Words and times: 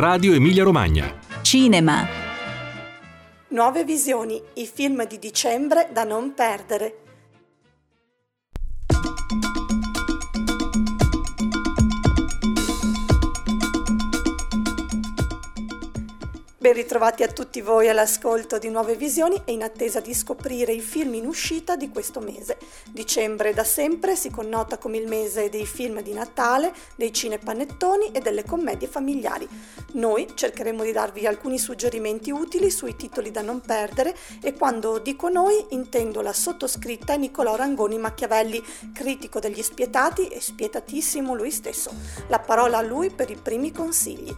Radio 0.00 0.32
Emilia 0.32 0.64
Romagna. 0.64 1.14
Cinema. 1.42 2.08
Nuove 3.48 3.84
visioni, 3.84 4.40
i 4.54 4.66
film 4.66 5.06
di 5.06 5.18
dicembre 5.18 5.90
da 5.92 6.04
non 6.04 6.32
perdere. 6.32 7.09
Ben 16.70 16.78
ritrovati 16.78 17.24
a 17.24 17.26
tutti 17.26 17.60
voi 17.62 17.88
all'ascolto 17.88 18.56
di 18.56 18.68
Nuove 18.68 18.94
Visioni 18.94 19.42
e 19.44 19.50
in 19.50 19.64
attesa 19.64 19.98
di 19.98 20.14
scoprire 20.14 20.70
i 20.70 20.80
film 20.80 21.14
in 21.14 21.26
uscita 21.26 21.74
di 21.74 21.88
questo 21.88 22.20
mese. 22.20 22.58
Dicembre 22.92 23.52
da 23.52 23.64
sempre 23.64 24.14
si 24.14 24.30
connota 24.30 24.78
come 24.78 24.96
il 24.96 25.08
mese 25.08 25.48
dei 25.48 25.66
film 25.66 26.00
di 26.00 26.12
Natale, 26.12 26.72
dei 26.94 27.12
cinepanettoni 27.12 28.12
e 28.12 28.20
delle 28.20 28.44
commedie 28.44 28.86
familiari. 28.86 29.48
Noi 29.94 30.28
cercheremo 30.32 30.84
di 30.84 30.92
darvi 30.92 31.26
alcuni 31.26 31.58
suggerimenti 31.58 32.30
utili 32.30 32.70
sui 32.70 32.94
titoli 32.94 33.32
da 33.32 33.42
non 33.42 33.60
perdere 33.60 34.16
e 34.40 34.52
quando 34.52 35.00
dico 35.00 35.28
noi 35.28 35.66
intendo 35.70 36.20
la 36.20 36.32
sottoscritta 36.32 37.16
Niccolò 37.16 37.56
Rangoni 37.56 37.98
Machiavelli, 37.98 38.62
critico 38.94 39.40
degli 39.40 39.60
spietati 39.60 40.28
e 40.28 40.40
spietatissimo 40.40 41.34
lui 41.34 41.50
stesso. 41.50 41.90
La 42.28 42.38
parola 42.38 42.78
a 42.78 42.82
lui 42.82 43.10
per 43.10 43.28
i 43.28 43.36
primi 43.42 43.72
consigli. 43.72 44.36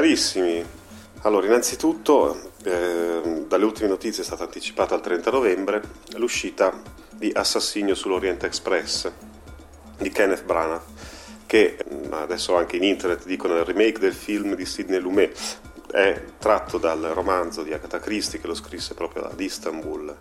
Carissimi, 0.00 0.64
allora 1.24 1.44
innanzitutto 1.44 2.52
eh, 2.64 3.44
dalle 3.46 3.64
ultime 3.66 3.86
notizie 3.86 4.22
è 4.22 4.24
stata 4.24 4.44
anticipata 4.44 4.94
al 4.94 5.02
30 5.02 5.30
novembre 5.30 5.82
l'uscita 6.16 6.72
di 7.10 7.30
Assassinio 7.34 7.94
sull'Oriente 7.94 8.46
Express 8.46 9.12
di 9.98 10.08
Kenneth 10.08 10.44
Branagh 10.44 10.80
che 11.44 11.76
mm, 11.86 12.14
adesso 12.14 12.56
anche 12.56 12.76
in 12.76 12.84
internet 12.84 13.26
dicono 13.26 13.58
il 13.58 13.64
remake 13.66 13.98
del 13.98 14.14
film 14.14 14.54
di 14.54 14.64
Sidney 14.64 15.00
Lumet 15.00 15.58
è 15.90 16.18
tratto 16.38 16.78
dal 16.78 17.02
romanzo 17.02 17.62
di 17.62 17.74
Agatha 17.74 18.00
Christie 18.00 18.40
che 18.40 18.46
lo 18.46 18.54
scrisse 18.54 18.94
proprio 18.94 19.24
ad 19.24 19.38
Istanbul 19.38 20.16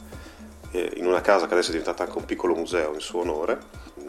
eh, 0.71 0.93
in 0.95 1.05
una 1.05 1.21
casa 1.21 1.47
che 1.47 1.53
adesso 1.53 1.69
è 1.69 1.71
diventata 1.71 2.03
anche 2.03 2.17
un 2.17 2.25
piccolo 2.25 2.55
museo 2.55 2.93
in 2.93 2.99
suo 2.99 3.21
onore. 3.21 3.57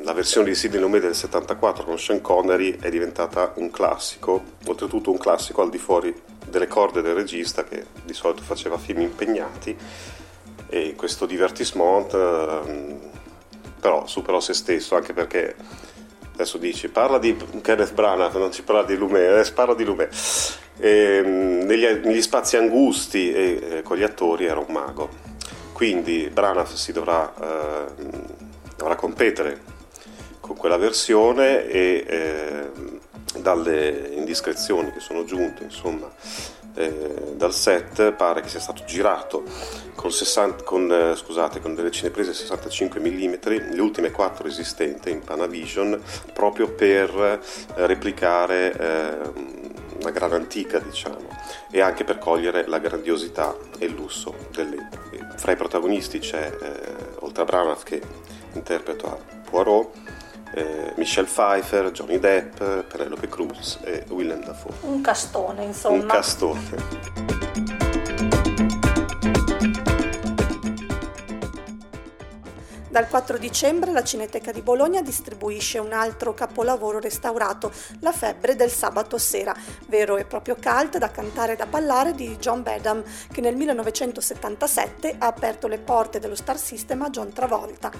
La 0.02 0.12
versione 0.12 0.48
di 0.48 0.54
Sidney 0.54 0.80
Lumet 0.80 1.02
del 1.02 1.14
74 1.14 1.84
con 1.84 1.98
Sean 1.98 2.20
Connery 2.20 2.78
è 2.80 2.90
diventata 2.90 3.52
un 3.56 3.70
classico, 3.70 4.42
oltretutto 4.66 5.10
un 5.10 5.18
classico 5.18 5.62
al 5.62 5.70
di 5.70 5.78
fuori 5.78 6.14
delle 6.48 6.66
corde 6.66 7.02
del 7.02 7.14
regista 7.14 7.64
che 7.64 7.84
di 8.04 8.14
solito 8.14 8.42
faceva 8.42 8.78
film 8.78 9.00
impegnati. 9.00 9.76
E 10.72 10.94
questo 10.94 11.26
divertissement 11.26 12.14
eh, 12.14 12.98
però 13.80 14.06
superò 14.06 14.40
se 14.40 14.54
stesso 14.54 14.94
anche 14.94 15.12
perché 15.12 15.56
adesso 16.34 16.58
dici 16.58 16.88
parla 16.88 17.18
di 17.18 17.36
Kenneth 17.60 17.92
Branagh 17.92 18.34
non 18.34 18.52
ci 18.52 18.62
parla 18.62 18.84
di 18.84 18.96
Lumet. 18.96 19.46
Eh, 19.46 19.52
parla 19.52 19.74
di 19.74 19.84
Lumet. 19.84 20.14
E, 20.78 21.20
negli, 21.22 21.84
negli, 21.84 22.22
spazi 22.22 22.56
angusti 22.56 23.32
e 23.32 23.60
eh, 23.62 23.82
con 23.82 23.98
gli 23.98 24.02
attori 24.02 24.46
era 24.46 24.60
un 24.60 24.72
mago 24.72 25.29
quindi 25.80 26.28
Branagh 26.30 26.74
si 26.74 26.92
dovrà, 26.92 27.32
eh, 27.40 28.04
dovrà 28.76 28.96
competere 28.96 29.62
con 30.38 30.54
quella 30.54 30.76
versione 30.76 31.66
e 31.68 32.04
eh, 32.06 32.70
dalle 33.38 34.10
indiscrezioni 34.12 34.92
che 34.92 35.00
sono 35.00 35.24
giunte 35.24 35.62
insomma, 35.64 36.12
eh, 36.74 37.32
dal 37.34 37.54
set 37.54 38.12
pare 38.12 38.42
che 38.42 38.50
sia 38.50 38.60
stato 38.60 38.84
girato 38.84 39.42
con, 39.94 40.12
60, 40.12 40.64
con, 40.64 40.92
eh, 40.92 41.16
scusate, 41.16 41.62
con 41.62 41.74
delle 41.74 41.90
cineprese 41.90 42.34
65 42.34 43.00
mm, 43.00 43.34
le 43.72 43.80
ultime 43.80 44.10
quattro 44.10 44.48
esistenti 44.48 45.10
in 45.10 45.24
Panavision, 45.24 45.98
proprio 46.34 46.68
per 46.68 47.40
eh, 47.74 47.86
replicare 47.86 49.48
una 50.00 50.08
eh, 50.08 50.12
gran 50.12 50.32
antica, 50.32 50.78
diciamo, 50.78 51.28
e 51.70 51.80
anche 51.80 52.04
per 52.04 52.18
cogliere 52.18 52.66
la 52.66 52.78
grandiosità 52.78 53.54
e 53.78 53.86
il 53.86 53.94
lusso 53.94 54.34
dell'epoca. 54.52 55.34
Fra 55.36 55.52
i 55.52 55.56
protagonisti 55.56 56.18
c'è, 56.18 56.50
eh, 56.60 57.16
oltre 57.20 57.42
a 57.42 57.46
Branagh 57.46 57.82
che 57.82 58.02
interpreta 58.52 59.16
Poirot, 59.48 59.88
eh, 60.54 60.92
Michelle 60.96 61.28
Pfeiffer, 61.28 61.90
Johnny 61.92 62.18
Depp, 62.18 62.58
Penelope 62.58 63.28
Cruz 63.28 63.78
e 63.82 64.04
Willem 64.08 64.44
Dafoe. 64.44 64.74
Un 64.82 65.00
castone, 65.00 65.64
insomma. 65.64 66.02
Un 66.02 66.06
castone. 66.06 67.79
Dal 72.90 73.06
4 73.06 73.38
dicembre 73.38 73.92
la 73.92 74.02
Cineteca 74.02 74.50
di 74.50 74.62
Bologna 74.62 75.00
distribuisce 75.00 75.78
un 75.78 75.92
altro 75.92 76.34
capolavoro 76.34 76.98
restaurato, 76.98 77.70
La 78.00 78.10
febbre 78.10 78.56
del 78.56 78.72
sabato 78.72 79.16
sera, 79.16 79.54
vero 79.86 80.16
e 80.16 80.24
proprio 80.24 80.56
cult 80.60 80.98
da 80.98 81.12
cantare 81.12 81.52
e 81.52 81.56
da 81.56 81.66
ballare 81.66 82.16
di 82.16 82.36
John 82.38 82.64
Badham, 82.64 83.04
che 83.30 83.40
nel 83.40 83.54
1977 83.54 85.14
ha 85.18 85.26
aperto 85.28 85.68
le 85.68 85.78
porte 85.78 86.18
dello 86.18 86.34
Star 86.34 86.58
System 86.58 87.02
a 87.02 87.10
John 87.10 87.32
Travolta. 87.32 87.92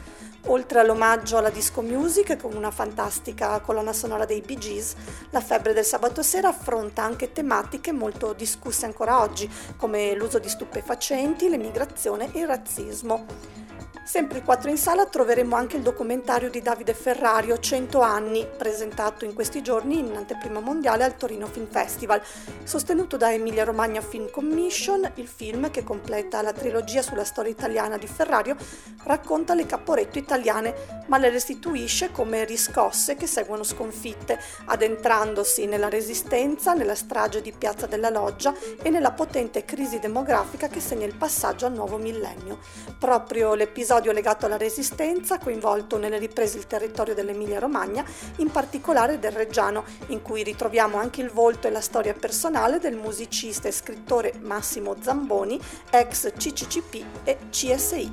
Oltre 0.46 0.80
all'omaggio 0.80 1.36
alla 1.36 1.50
disco 1.50 1.82
music 1.82 2.36
con 2.36 2.56
una 2.56 2.72
fantastica 2.72 3.60
colonna 3.60 3.92
sonora 3.92 4.24
dei 4.24 4.40
Bee 4.40 4.58
Gees, 4.58 4.96
La 5.30 5.40
febbre 5.40 5.72
del 5.72 5.84
sabato 5.84 6.24
sera 6.24 6.48
affronta 6.48 7.04
anche 7.04 7.30
tematiche 7.30 7.92
molto 7.92 8.32
discusse 8.32 8.86
ancora 8.86 9.20
oggi, 9.20 9.48
come 9.76 10.16
l'uso 10.16 10.40
di 10.40 10.48
stupefacenti, 10.48 11.48
l'emigrazione 11.48 12.30
e 12.32 12.40
il 12.40 12.48
razzismo. 12.48 13.69
Sempre 14.10 14.42
4 14.42 14.70
in 14.70 14.76
sala 14.76 15.06
troveremo 15.06 15.54
anche 15.54 15.76
il 15.76 15.84
documentario 15.84 16.50
di 16.50 16.60
Davide 16.60 16.94
Ferrario 16.94 17.60
100 17.60 18.00
anni, 18.00 18.44
presentato 18.44 19.24
in 19.24 19.34
questi 19.34 19.62
giorni 19.62 20.00
in 20.00 20.16
anteprima 20.16 20.58
mondiale 20.58 21.04
al 21.04 21.16
Torino 21.16 21.46
Film 21.46 21.68
Festival. 21.68 22.20
Sostenuto 22.64 23.16
da 23.16 23.32
Emilia 23.32 23.62
Romagna 23.62 24.00
Film 24.00 24.28
Commission, 24.28 25.08
il 25.14 25.28
film, 25.28 25.70
che 25.70 25.84
completa 25.84 26.42
la 26.42 26.52
trilogia 26.52 27.02
sulla 27.02 27.22
storia 27.22 27.52
italiana 27.52 27.98
di 27.98 28.08
Ferrario, 28.08 28.56
racconta 29.04 29.54
le 29.54 29.64
caporetto 29.64 30.18
italiane, 30.18 31.04
ma 31.06 31.16
le 31.16 31.30
restituisce 31.30 32.10
come 32.10 32.44
riscosse 32.44 33.14
che 33.14 33.28
seguono 33.28 33.62
sconfitte, 33.62 34.40
addentrandosi 34.64 35.66
nella 35.66 35.88
resistenza, 35.88 36.74
nella 36.74 36.96
strage 36.96 37.42
di 37.42 37.52
Piazza 37.52 37.86
della 37.86 38.10
Loggia 38.10 38.52
e 38.82 38.90
nella 38.90 39.12
potente 39.12 39.64
crisi 39.64 40.00
demografica 40.00 40.66
che 40.66 40.80
segna 40.80 41.06
il 41.06 41.14
passaggio 41.14 41.66
al 41.66 41.74
nuovo 41.74 41.96
millennio. 41.96 42.58
Proprio 42.98 43.54
l'episodio 43.54 43.98
episodio 44.00 44.12
legato 44.12 44.46
alla 44.46 44.56
resistenza, 44.56 45.38
coinvolto 45.38 45.98
nelle 45.98 46.16
riprese 46.16 46.56
il 46.56 46.66
territorio 46.66 47.12
dell'Emilia-Romagna, 47.14 48.02
in 48.36 48.50
particolare 48.50 49.18
del 49.18 49.32
Reggiano, 49.32 49.84
in 50.06 50.22
cui 50.22 50.42
ritroviamo 50.42 50.96
anche 50.96 51.20
il 51.20 51.28
volto 51.28 51.66
e 51.66 51.70
la 51.70 51.82
storia 51.82 52.14
personale 52.14 52.78
del 52.78 52.96
musicista 52.96 53.68
e 53.68 53.72
scrittore 53.72 54.32
Massimo 54.40 54.96
Zamboni, 55.00 55.60
ex 55.90 56.32
CCCP 56.32 57.04
e 57.24 57.38
CSI. 57.50 58.12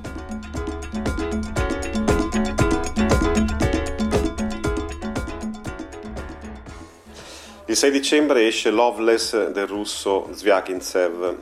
Il 7.68 7.76
6 7.78 7.92
dicembre 7.92 8.46
esce 8.46 8.72
Loveless 8.72 9.52
del 9.52 9.68
russo 9.68 10.28
Zvyagintsev, 10.34 11.38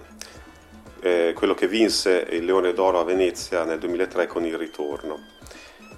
eh, 1.06 1.34
quello 1.36 1.54
che 1.54 1.68
vinse 1.68 2.26
il 2.32 2.46
Leone 2.46 2.74
d'Oro 2.74 3.00
a 3.00 3.04
Venezia 3.04 3.64
nel 3.64 3.78
2003 3.78 4.26
con 4.26 4.44
il 4.44 4.58
ritorno. 4.58 5.34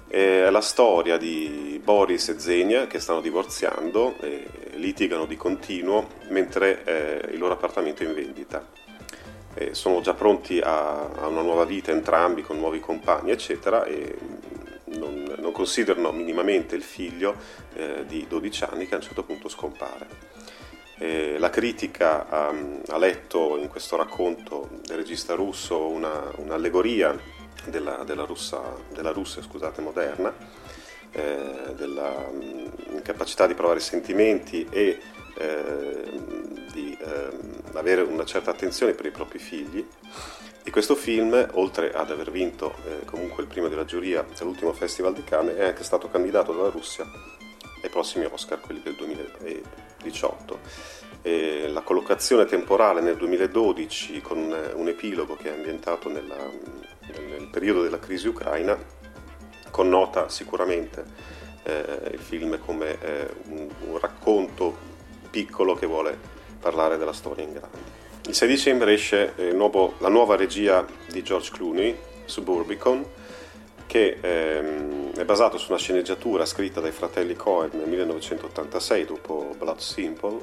È 0.06 0.50
la 0.50 0.60
storia 0.60 1.16
di 1.16 1.80
Boris 1.82 2.28
e 2.28 2.38
Zenia 2.38 2.86
che 2.86 2.98
stanno 3.00 3.22
divorziando 3.22 4.16
e 4.20 4.46
litigano 4.74 5.24
di 5.24 5.36
continuo 5.36 6.08
mentre 6.28 6.84
eh, 6.84 7.32
il 7.32 7.38
loro 7.38 7.54
appartamento 7.54 8.02
è 8.02 8.06
in 8.06 8.12
vendita. 8.12 8.66
E 9.54 9.72
sono 9.72 10.02
già 10.02 10.12
pronti 10.12 10.60
a, 10.60 11.08
a, 11.10 11.26
una 11.26 11.40
nuova 11.40 11.64
vita 11.64 11.90
entrambi 11.90 12.42
con 12.42 12.58
nuovi 12.58 12.78
compagni, 12.78 13.30
eccetera, 13.30 13.84
e 13.84 14.14
non, 14.96 15.36
non 15.38 15.52
considerano 15.52 16.12
minimamente 16.12 16.76
il 16.76 16.82
figlio 16.82 17.34
eh, 17.74 18.04
di 18.06 18.26
12 18.28 18.64
anni 18.64 18.86
che 18.86 18.92
a 18.92 18.98
un 18.98 19.02
certo 19.02 19.22
punto 19.22 19.48
scompare. 19.48 20.37
Eh, 21.00 21.36
la 21.38 21.48
critica 21.48 22.28
ha, 22.28 22.48
ha, 22.48 22.98
letto 22.98 23.56
in 23.56 23.68
questo 23.68 23.96
racconto 23.96 24.68
del 24.84 24.96
regista 24.96 25.34
russo 25.34 25.86
una, 25.86 26.32
un'allegoria 26.38 27.16
della, 27.66 28.02
della, 28.04 28.24
russa, 28.24 28.60
della 28.92 29.12
Russia 29.12 29.40
scusate, 29.40 29.80
moderna, 29.80 30.34
eh, 31.12 31.74
della 31.76 32.28
incapacità 32.90 33.46
di 33.46 33.54
provare 33.54 33.78
sentimenti 33.78 34.66
e 34.68 34.98
eh, 35.36 36.02
di 36.72 36.98
ehm, 37.00 37.62
avere 37.74 38.02
una 38.02 38.24
certa 38.24 38.50
attenzione 38.50 38.92
per 38.92 39.06
i 39.06 39.10
propri 39.10 39.38
figli. 39.38 39.86
E 40.64 40.70
questo 40.70 40.96
film, 40.96 41.48
oltre 41.52 41.92
ad 41.92 42.10
aver 42.10 42.30
vinto 42.30 42.74
eh, 42.84 43.04
comunque 43.04 43.44
il 43.44 43.48
primo 43.48 43.68
della 43.68 43.84
giuria 43.84 44.26
all'ultimo 44.40 44.72
Festival 44.72 45.14
di 45.14 45.22
Cannes, 45.24 45.56
è 45.56 45.64
anche 45.64 45.84
stato 45.84 46.10
candidato 46.10 46.52
dalla 46.52 46.70
Russia 46.70 47.04
ai 47.82 47.88
prossimi 47.88 48.24
Oscar, 48.24 48.60
quelli 48.60 48.82
del 48.82 48.96
2018. 49.98 50.58
E 51.22 51.68
la 51.68 51.82
collocazione 51.82 52.44
temporale 52.44 53.00
nel 53.00 53.16
2012 53.16 54.20
con 54.20 54.38
un 54.38 54.88
epilogo 54.88 55.34
che 55.34 55.50
è 55.50 55.56
ambientato 55.56 56.08
nella, 56.08 56.36
nel 57.28 57.48
periodo 57.50 57.82
della 57.82 57.98
crisi 57.98 58.28
ucraina 58.28 58.78
connota 59.70 60.28
sicuramente 60.28 61.04
eh, 61.64 62.10
il 62.12 62.18
film 62.18 62.58
come 62.58 62.98
eh, 63.00 63.28
un, 63.48 63.68
un, 63.88 63.98
racconto 63.98 64.76
piccolo 65.30 65.74
che 65.74 65.86
vuole 65.86 66.16
parlare 66.58 66.96
della 66.96 67.12
storia 67.12 67.44
in 67.44 67.52
grande. 67.52 67.96
Il 68.26 68.34
6 68.34 68.48
dicembre 68.48 68.92
esce 68.92 69.34
eh, 69.36 69.52
nuovo, 69.52 69.94
la 69.98 70.08
nuova 70.08 70.36
regia 70.36 70.86
di 71.10 71.22
George 71.22 71.50
Clooney, 71.50 71.96
Suburbicon, 72.24 73.04
che 73.88 74.18
ehm, 74.20 75.14
è 75.14 75.24
basato 75.24 75.56
su 75.56 75.70
una 75.70 75.80
sceneggiatura 75.80 76.44
scritta 76.44 76.80
dai 76.80 76.92
fratelli 76.92 77.34
Cohen 77.34 77.70
nel 77.72 77.88
1986 77.88 79.04
dopo 79.06 79.54
Blood 79.56 79.78
Simple, 79.78 80.38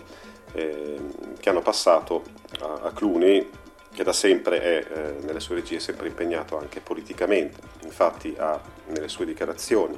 ehm, 0.53 1.37
che 1.39 1.49
hanno 1.49 1.61
passato 1.61 2.23
a, 2.59 2.79
a 2.87 2.91
Clooney 2.91 3.49
che 3.93 4.03
da 4.03 4.13
sempre 4.13 4.61
è 4.61 4.85
eh, 4.91 5.23
nelle 5.23 5.39
sue 5.39 5.55
regie 5.55 5.79
sempre 5.79 6.07
impegnato 6.07 6.57
anche 6.57 6.81
politicamente, 6.81 7.59
infatti 7.83 8.35
ha 8.37 8.59
nelle 8.87 9.07
sue 9.07 9.25
dichiarazioni 9.25 9.97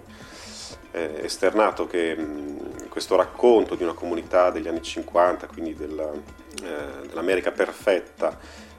eh, 0.92 1.22
esternato 1.24 1.88
che 1.88 2.16
mh, 2.16 2.90
questo 2.90 3.16
racconto 3.16 3.76
di 3.76 3.84
una 3.84 3.94
comunità 3.94 4.52
degli 4.52 4.68
anni 4.68 4.82
50, 4.82 5.48
quindi 5.48 5.74
della, 5.74 6.12
eh, 6.12 7.08
dell'America 7.08 7.52
perfetta, 7.52 8.38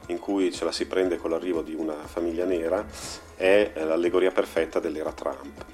in 0.08 0.18
cui 0.18 0.52
ce 0.52 0.64
la 0.64 0.72
si 0.72 0.86
prende 0.86 1.16
con 1.16 1.30
l'arrivo 1.30 1.62
di 1.62 1.74
una 1.74 1.94
famiglia 1.94 2.44
nera, 2.44 2.84
è 3.36 3.72
eh, 3.72 3.84
l'allegoria 3.84 4.30
perfetta 4.30 4.80
dell'era 4.80 5.12
Trump. 5.12 5.64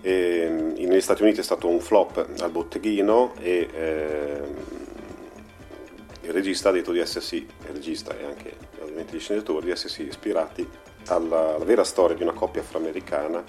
E, 0.00 0.74
negli 0.76 1.00
Stati 1.00 1.22
Uniti 1.22 1.40
è 1.40 1.42
stato 1.42 1.68
un 1.68 1.80
flop 1.80 2.26
al 2.40 2.50
botteghino 2.50 3.34
e 3.40 3.68
ehm, 3.72 4.54
il 6.22 6.32
regista 6.32 6.68
ha 6.68 6.72
detto 6.72 6.92
di 6.92 6.98
essersi, 6.98 7.36
il 7.36 7.72
regista 7.72 8.16
e 8.16 8.24
anche 8.24 8.56
ovviamente 8.80 9.16
gli 9.16 9.20
sceneggiatori, 9.20 9.66
di 9.66 9.72
essersi 9.72 10.06
ispirati 10.06 10.68
alla, 11.06 11.54
alla 11.54 11.64
vera 11.64 11.84
storia 11.84 12.16
di 12.16 12.22
una 12.22 12.32
coppia 12.32 12.60
afroamericana, 12.60 13.42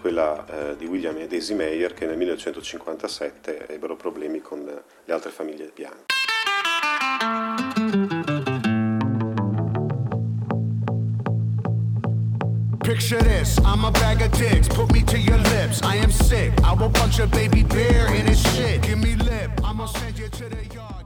quella 0.00 0.46
eh, 0.70 0.76
di 0.76 0.86
William 0.86 1.16
e 1.18 1.26
Daisy 1.26 1.54
Mayer, 1.54 1.94
che 1.94 2.06
nel 2.06 2.16
1957 2.16 3.66
ebbero 3.68 3.96
problemi 3.96 4.40
con 4.40 4.64
le 4.64 5.12
altre 5.12 5.30
famiglie 5.30 5.70
bianche. 5.74 6.17
Picture 12.88 13.20
this, 13.22 13.58
I'm 13.66 13.84
a 13.84 13.90
bag 13.90 14.22
of 14.22 14.30
dicks, 14.30 14.66
put 14.66 14.90
me 14.92 15.04
to 15.04 15.18
your 15.18 15.36
lips. 15.36 15.82
I 15.82 15.96
am 15.96 16.10
sick, 16.10 16.54
I 16.64 16.72
will 16.72 16.88
punch 16.88 17.18
a 17.18 17.26
baby 17.26 17.62
bear 17.62 18.06
in 18.14 18.26
his 18.26 18.40
shit. 18.40 18.80
Give 18.80 18.96
me 18.96 19.14
lip, 19.14 19.60
I'ma 19.62 19.84
send 19.84 20.16
you 20.16 20.30
to 20.30 20.48
the 20.48 20.64
yard. 20.72 21.04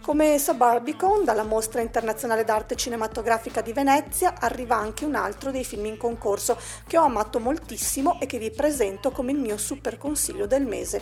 Come 0.00 0.40
Suburbicon, 0.40 1.24
dalla 1.24 1.44
Mostra 1.44 1.80
Internazionale 1.80 2.42
d'Arte 2.42 2.74
Cinematografica 2.74 3.60
di 3.60 3.72
Venezia, 3.72 4.34
arriva 4.36 4.74
anche 4.74 5.04
un 5.04 5.14
altro 5.14 5.52
dei 5.52 5.64
film 5.64 5.86
in 5.86 5.96
concorso 5.96 6.58
che 6.88 6.98
ho 6.98 7.04
amato 7.04 7.38
moltissimo 7.38 8.18
e 8.18 8.26
che 8.26 8.38
vi 8.38 8.50
presento 8.50 9.12
come 9.12 9.30
il 9.30 9.38
mio 9.38 9.56
super 9.56 9.96
consiglio 9.96 10.48
del 10.48 10.66
mese. 10.66 11.00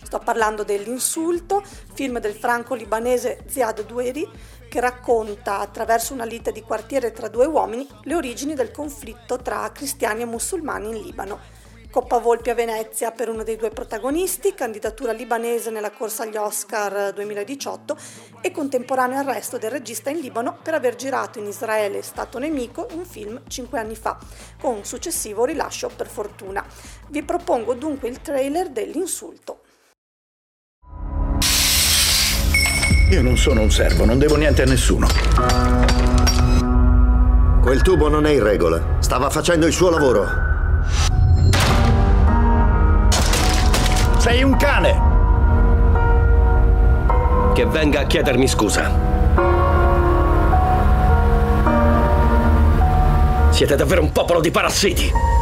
Sto 0.00 0.20
parlando 0.20 0.62
dell'Insulto, 0.62 1.60
film 1.92 2.20
del 2.20 2.34
franco-libanese 2.34 3.42
Ziad 3.48 3.84
Doueri, 3.84 4.28
che 4.70 4.80
racconta, 4.80 5.58
attraverso 5.58 6.14
una 6.14 6.24
lite 6.24 6.52
di 6.52 6.62
quartiere 6.62 7.10
tra 7.10 7.26
due 7.26 7.44
uomini, 7.44 7.86
le 8.04 8.14
origini 8.14 8.54
del 8.54 8.70
conflitto 8.70 9.36
tra 9.36 9.68
cristiani 9.72 10.22
e 10.22 10.26
musulmani 10.26 10.88
in 10.90 11.02
Libano. 11.02 11.58
Coppa 11.90 12.18
Volpi 12.18 12.50
a 12.50 12.54
Venezia 12.54 13.10
per 13.10 13.28
uno 13.28 13.42
dei 13.42 13.56
due 13.56 13.70
protagonisti, 13.70 14.54
candidatura 14.54 15.10
libanese 15.10 15.70
nella 15.70 15.90
corsa 15.90 16.22
agli 16.22 16.36
Oscar 16.36 17.12
2018 17.12 17.96
e 18.40 18.52
contemporaneo 18.52 19.18
arresto 19.18 19.58
del 19.58 19.72
regista 19.72 20.08
in 20.08 20.20
Libano 20.20 20.56
per 20.62 20.74
aver 20.74 20.94
girato 20.94 21.40
in 21.40 21.46
Israele, 21.46 22.02
Stato 22.02 22.38
nemico, 22.38 22.86
un 22.92 23.04
film 23.04 23.42
cinque 23.48 23.80
anni 23.80 23.96
fa, 23.96 24.16
con 24.60 24.84
successivo 24.84 25.44
rilascio 25.44 25.88
per 25.88 26.06
fortuna. 26.06 26.64
Vi 27.08 27.24
propongo 27.24 27.74
dunque 27.74 28.08
il 28.08 28.20
trailer 28.20 28.68
dell'insulto. 28.68 29.59
Io 33.10 33.22
non 33.22 33.36
sono 33.36 33.62
un 33.62 33.72
servo, 33.72 34.04
non 34.04 34.20
devo 34.20 34.36
niente 34.36 34.62
a 34.62 34.66
nessuno. 34.66 35.08
Quel 37.60 37.82
tubo 37.82 38.08
non 38.08 38.24
è 38.24 38.30
in 38.30 38.40
regola. 38.40 38.80
Stava 39.00 39.28
facendo 39.30 39.66
il 39.66 39.72
suo 39.72 39.90
lavoro. 39.90 40.26
Sei 44.18 44.44
un 44.44 44.56
cane! 44.56 45.08
Che 47.52 47.66
venga 47.66 48.00
a 48.00 48.04
chiedermi 48.04 48.46
scusa. 48.46 48.92
Siete 53.50 53.74
davvero 53.74 54.02
un 54.02 54.12
popolo 54.12 54.40
di 54.40 54.52
parassiti! 54.52 55.39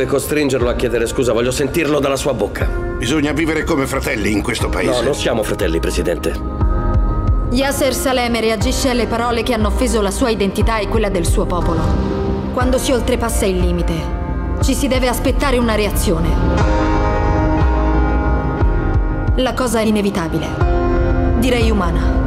Deve 0.00 0.06
costringerlo 0.06 0.70
a 0.70 0.74
chiedere 0.74 1.06
scusa, 1.06 1.32
voglio 1.32 1.50
sentirlo 1.50 1.98
dalla 1.98 2.16
sua 2.16 2.32
bocca. 2.32 2.64
Bisogna 2.64 3.32
vivere 3.32 3.64
come 3.64 3.86
fratelli 3.86 4.30
in 4.30 4.42
questo 4.42 4.68
paese. 4.68 4.90
No, 4.90 5.00
non 5.02 5.14
siamo 5.14 5.42
fratelli, 5.42 5.78
Presidente. 5.78 6.32
Yasser 7.50 7.92
Salem 7.92 8.40
reagisce 8.40 8.88
alle 8.88 9.06
parole 9.06 9.42
che 9.42 9.52
hanno 9.52 9.66
offeso 9.66 10.00
la 10.00 10.10
sua 10.10 10.30
identità 10.30 10.78
e 10.78 10.88
quella 10.88 11.10
del 11.10 11.26
suo 11.26 11.44
popolo. 11.44 11.80
Quando 12.54 12.78
si 12.78 12.92
oltrepassa 12.92 13.44
il 13.44 13.58
limite, 13.58 13.92
ci 14.62 14.74
si 14.74 14.88
deve 14.88 15.08
aspettare 15.08 15.58
una 15.58 15.74
reazione. 15.74 16.28
La 19.36 19.52
cosa 19.52 19.80
è 19.80 19.84
inevitabile. 19.84 20.46
Direi 21.38 21.70
umana. 21.70 22.19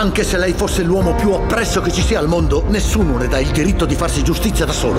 Anche 0.00 0.24
se 0.24 0.38
lei 0.38 0.54
fosse 0.54 0.82
l'uomo 0.82 1.14
più 1.14 1.30
oppresso 1.30 1.82
che 1.82 1.92
ci 1.92 2.00
sia 2.00 2.18
al 2.18 2.26
mondo, 2.26 2.64
nessuno 2.68 3.18
le 3.18 3.28
dà 3.28 3.38
il 3.38 3.50
diritto 3.50 3.84
di 3.84 3.94
farsi 3.94 4.24
giustizia 4.24 4.64
da 4.64 4.72
solo. 4.72 4.98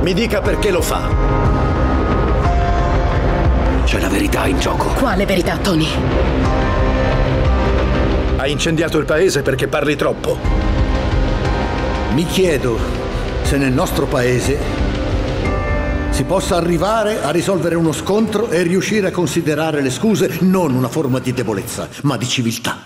Mi 0.00 0.14
dica 0.14 0.40
perché 0.40 0.70
lo 0.70 0.80
fa. 0.80 1.06
C'è 3.84 4.00
la 4.00 4.08
verità 4.08 4.46
in 4.46 4.58
gioco. 4.58 4.94
Quale 4.94 5.26
verità, 5.26 5.58
Tony? 5.58 5.86
Hai 8.36 8.50
incendiato 8.50 8.96
il 8.96 9.04
paese 9.04 9.42
perché 9.42 9.68
parli 9.68 9.94
troppo. 9.94 10.38
Mi 12.14 12.24
chiedo 12.24 12.78
se 13.42 13.58
nel 13.58 13.74
nostro 13.74 14.06
paese 14.06 14.58
si 16.08 16.24
possa 16.24 16.56
arrivare 16.56 17.22
a 17.22 17.28
risolvere 17.28 17.74
uno 17.74 17.92
scontro 17.92 18.48
e 18.48 18.62
riuscire 18.62 19.08
a 19.08 19.10
considerare 19.10 19.82
le 19.82 19.90
scuse 19.90 20.38
non 20.40 20.72
una 20.72 20.88
forma 20.88 21.18
di 21.18 21.34
debolezza, 21.34 21.88
ma 22.04 22.16
di 22.16 22.26
civiltà. 22.26 22.83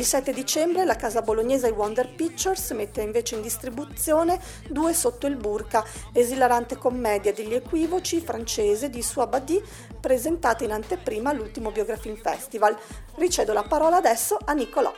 Il 0.00 0.06
7 0.06 0.32
dicembre 0.32 0.86
la 0.86 0.96
casa 0.96 1.20
bolognese 1.20 1.68
Wonder 1.68 2.08
Pictures 2.08 2.70
mette 2.70 3.02
invece 3.02 3.34
in 3.34 3.42
distribuzione 3.42 4.40
Due 4.66 4.94
sotto 4.94 5.26
il 5.26 5.36
burka, 5.36 5.84
esilarante 6.14 6.78
commedia 6.78 7.34
degli 7.34 7.52
equivoci 7.52 8.22
francese 8.22 8.88
di 8.88 9.02
Suabadi, 9.02 9.62
presentata 10.00 10.64
in 10.64 10.72
anteprima 10.72 11.28
all'ultimo 11.28 11.70
Biografilm 11.70 12.16
Festival. 12.16 12.74
Ricedo 13.16 13.52
la 13.52 13.62
parola 13.62 13.96
adesso 13.96 14.38
a 14.42 14.54
Nicolò. 14.54 14.90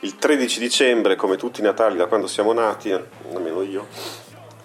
Il 0.00 0.16
13 0.16 0.58
dicembre, 0.58 1.14
come 1.14 1.36
tutti 1.36 1.60
i 1.60 1.62
Natali 1.62 1.96
da 1.96 2.06
quando 2.06 2.26
siamo 2.26 2.52
nati, 2.52 2.90
almeno 2.90 3.62
io, 3.62 3.86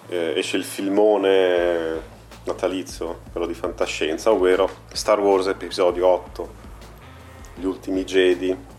eh, 0.08 0.32
esce 0.36 0.56
il 0.56 0.64
filmone 0.64 2.02
natalizio, 2.42 3.20
quello 3.30 3.46
di 3.46 3.54
fantascienza, 3.54 4.32
ovvero 4.32 4.68
Star 4.92 5.20
Wars 5.20 5.46
episodio 5.46 6.08
8, 6.08 6.64
Gli 7.54 7.64
ultimi 7.64 8.02
Jedi, 8.02 8.74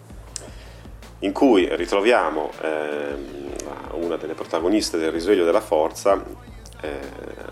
in 1.19 1.31
cui 1.31 1.67
ritroviamo 1.75 2.51
eh, 2.62 3.15
una 3.93 4.17
delle 4.17 4.33
protagoniste 4.33 4.97
del 4.97 5.12
risveglio 5.12 5.45
della 5.45 5.62
forza, 5.62 6.24
eh, 6.81 7.00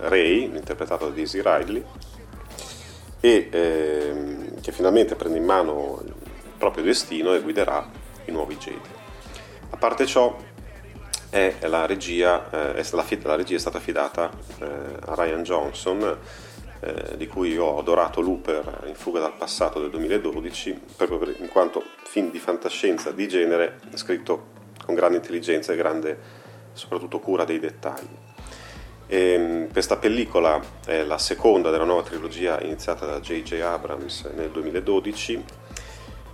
Ray, 0.01 0.43
interpretata 0.43 1.05
da 1.05 1.11
Daisy 1.11 1.41
Ridley, 1.43 1.83
e 3.19 3.49
eh, 3.51 4.51
che 4.61 4.71
finalmente 4.71 5.15
prende 5.15 5.37
in 5.37 5.45
mano 5.45 6.01
il 6.05 6.13
proprio 6.57 6.83
destino 6.83 7.33
e 7.33 7.41
guiderà 7.41 7.89
i 8.25 8.31
nuovi 8.31 8.55
Jedi. 8.57 8.89
A 9.71 9.77
parte 9.77 10.05
ciò, 10.05 10.35
la 11.31 11.85
regia, 11.85 12.49
eh, 12.49 12.75
è, 12.75 12.85
la, 12.91 13.05
la, 13.23 13.35
regia 13.35 13.55
è 13.55 13.59
stata 13.59 13.77
affidata 13.77 14.31
eh, 14.59 14.65
a 15.05 15.15
Ryan 15.15 15.43
Johnson, 15.43 16.17
eh, 16.81 17.17
di 17.17 17.27
cui 17.27 17.57
ho 17.57 17.79
adorato 17.79 18.21
Looper 18.21 18.83
in 18.87 18.95
fuga 18.95 19.19
dal 19.19 19.33
passato 19.33 19.79
del 19.79 19.89
2012, 19.89 20.79
proprio 20.95 21.17
per, 21.17 21.35
in 21.39 21.47
quanto 21.47 21.83
film 22.03 22.31
di 22.31 22.39
fantascienza 22.39 23.11
di 23.11 23.27
genere 23.27 23.79
scritto 23.93 24.53
con 24.85 24.95
grande 24.95 25.17
intelligenza 25.17 25.73
e 25.73 25.75
grande 25.75 26.43
soprattutto 26.73 27.19
cura 27.19 27.45
dei 27.45 27.59
dettagli. 27.59 28.23
E, 29.07 29.17
ehm, 29.17 29.71
questa 29.71 29.97
pellicola 29.97 30.59
è 30.85 31.03
la 31.03 31.17
seconda 31.17 31.69
della 31.69 31.85
nuova 31.85 32.03
trilogia 32.03 32.61
iniziata 32.61 33.05
da 33.05 33.19
J.J. 33.19 33.59
Abrams 33.61 34.23
nel 34.35 34.49
2012 34.49 35.43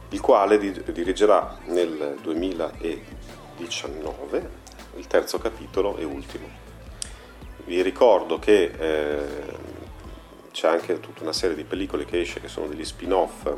il 0.09 0.19
quale 0.19 0.57
dirigerà 0.57 1.59
nel 1.67 2.17
2019 2.21 4.49
il 4.97 5.07
terzo 5.07 5.37
capitolo 5.37 5.95
e 5.97 6.03
ultimo. 6.03 6.49
Vi 7.63 7.81
ricordo 7.81 8.37
che 8.39 8.73
eh, 8.77 9.17
c'è 10.51 10.67
anche 10.67 10.99
tutta 10.99 11.23
una 11.23 11.33
serie 11.33 11.55
di 11.55 11.63
pellicole 11.63 12.05
che 12.05 12.21
esce 12.21 12.39
che 12.39 12.47
sono 12.47 12.67
degli 12.67 12.85
spin-off, 12.85 13.51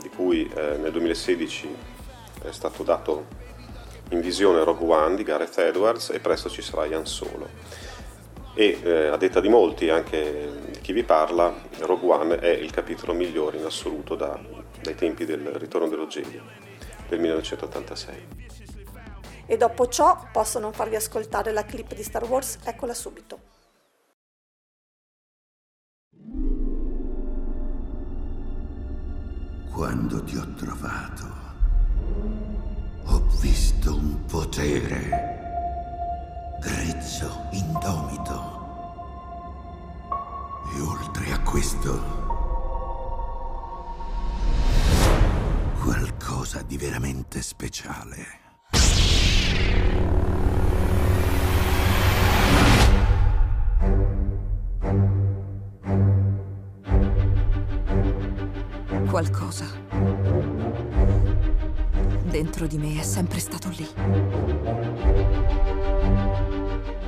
di 0.00 0.08
cui 0.08 0.50
eh, 0.54 0.76
nel 0.78 0.92
2016 0.92 1.76
è 2.42 2.52
stato 2.52 2.82
dato 2.82 3.26
in 4.10 4.20
visione 4.20 4.62
Rogue 4.62 4.94
One 4.94 5.16
di 5.16 5.24
Gareth 5.24 5.58
Edwards 5.58 6.10
e 6.10 6.20
presto 6.20 6.48
ci 6.48 6.62
sarà 6.62 6.86
Ian 6.86 7.06
Solo. 7.06 7.48
E 8.54 8.78
eh, 8.82 9.06
a 9.08 9.16
detta 9.16 9.40
di 9.40 9.48
molti, 9.48 9.90
anche 9.90 10.50
di 10.70 10.80
chi 10.80 10.92
vi 10.92 11.02
parla, 11.02 11.52
Rogue 11.80 12.08
One 12.08 12.38
è 12.38 12.48
il 12.48 12.70
capitolo 12.70 13.12
migliore 13.12 13.58
in 13.58 13.64
assoluto 13.64 14.14
da, 14.14 14.38
dai 14.80 14.94
tempi 14.94 15.24
del 15.24 15.40
Ritorno 15.40 15.88
dello 15.88 16.06
Jedi 16.06 16.40
del 17.08 17.20
1986. 17.20 18.28
E 19.48 19.56
dopo 19.56 19.88
ciò 19.88 20.26
posso 20.32 20.58
non 20.58 20.72
farvi 20.72 20.96
ascoltare 20.96 21.52
la 21.52 21.64
clip 21.64 21.94
di 21.94 22.02
Star 22.02 22.24
Wars? 22.24 22.58
Eccola 22.64 22.94
subito. 22.94 23.55
Quando 29.76 30.24
ti 30.24 30.38
ho 30.38 30.54
trovato, 30.54 31.26
ho 33.04 33.26
visto 33.42 33.94
un 33.94 34.24
potere 34.24 36.56
grezzo, 36.62 37.48
indomito. 37.50 38.54
E 40.74 40.80
oltre 40.80 41.30
a 41.30 41.42
questo, 41.42 41.92
qualcosa 45.82 46.62
di 46.62 46.78
veramente 46.78 47.42
speciale. 47.42 48.45
Qualcosa. 59.16 59.64
Dentro 62.24 62.66
di 62.66 62.76
me 62.76 63.00
è 63.00 63.02
sempre 63.02 63.38
stato 63.38 63.70
lì. 63.70 63.88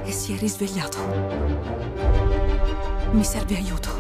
E 0.04 0.10
si 0.10 0.32
è 0.32 0.38
risvegliato. 0.38 0.96
Mi 3.10 3.22
serve 3.22 3.56
aiuto. 3.56 3.90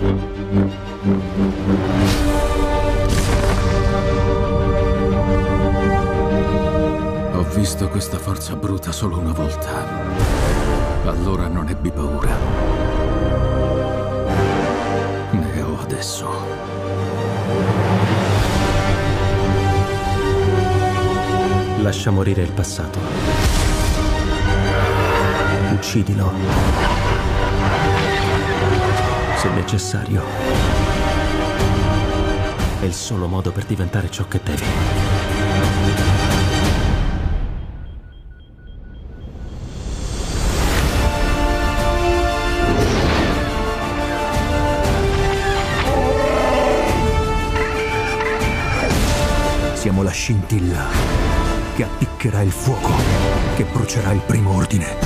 Ho 7.34 7.42
visto 7.54 7.88
questa 7.90 8.16
forza 8.16 8.56
bruta 8.56 8.90
solo 8.90 9.18
una 9.18 9.32
volta. 9.32 9.84
Allora 11.04 11.46
non 11.46 11.68
ebbi 11.68 11.90
paura. 11.90 12.34
Ne 15.30 15.60
ho 15.60 15.78
adesso. 15.78 16.67
Lascia 21.80 22.10
morire 22.10 22.42
il 22.42 22.50
passato. 22.50 22.98
Uccidilo. 25.72 26.32
Se 29.36 29.48
necessario. 29.50 30.22
È 32.80 32.84
il 32.84 32.92
solo 32.92 33.28
modo 33.28 33.52
per 33.52 33.64
diventare 33.64 34.10
ciò 34.10 34.26
che 34.26 34.40
devi. 34.42 34.62
Siamo 49.74 50.02
la 50.02 50.10
scintilla 50.10 51.17
che 51.78 51.84
appiccherà 51.84 52.42
il 52.42 52.50
fuoco, 52.50 52.90
che 53.54 53.62
brucerà 53.62 54.10
il 54.10 54.18
primo 54.18 54.52
ordine. 54.52 54.96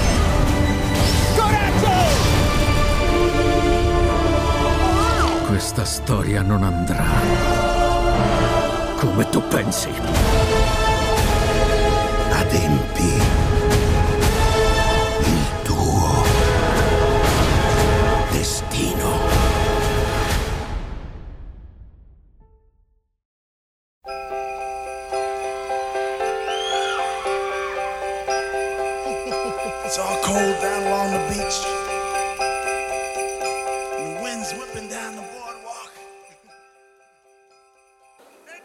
Coraggio! 1.37 1.91
Questa 5.49 5.85
storia 5.85 6.41
non 6.41 6.63
andrà 6.63 7.05
come 8.97 9.29
tu 9.29 9.47
pensi. 9.49 9.91
Adempi 12.31 13.32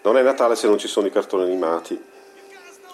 Non 0.07 0.17
è 0.17 0.21
Natale 0.21 0.55
se 0.55 0.67
non 0.67 0.77
ci 0.77 0.87
sono 0.87 1.07
i 1.07 1.11
cartoni 1.11 1.43
animati. 1.43 2.01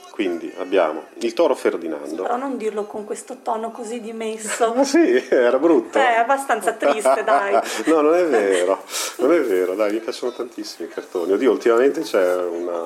Quindi 0.09 0.51
abbiamo 0.57 1.03
il 1.19 1.33
toro 1.33 1.53
Ferdinando. 1.53 2.23
Però 2.23 2.37
non 2.37 2.57
dirlo 2.57 2.85
con 2.85 3.05
questo 3.05 3.37
tono 3.43 3.69
così 3.69 4.01
dimesso. 4.01 4.73
sì, 4.83 5.23
era 5.29 5.59
brutto. 5.59 5.99
È 5.99 6.15
abbastanza 6.15 6.73
triste, 6.73 7.23
dai. 7.23 7.53
no, 7.85 8.01
non 8.01 8.15
è 8.15 8.25
vero. 8.25 8.83
Non 9.17 9.31
è 9.31 9.41
vero, 9.41 9.75
dai, 9.75 9.93
mi 9.93 9.99
piacciono 9.99 10.31
tantissimi 10.33 10.87
i 10.87 10.91
cartoni. 10.91 11.33
Oddio, 11.33 11.51
ultimamente 11.51 12.01
c'è 12.01 12.35
una 12.35 12.83